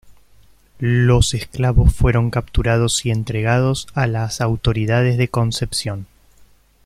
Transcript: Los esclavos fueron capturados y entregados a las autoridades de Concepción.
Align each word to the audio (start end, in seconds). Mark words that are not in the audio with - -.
Los 0.79 1.35
esclavos 1.35 1.93
fueron 1.93 2.31
capturados 2.31 3.05
y 3.05 3.11
entregados 3.11 3.85
a 3.93 4.07
las 4.07 4.41
autoridades 4.41 5.15
de 5.19 5.27
Concepción. 5.27 6.07